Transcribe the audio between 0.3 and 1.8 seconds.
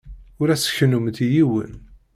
Ur as-kennumt i yiwen.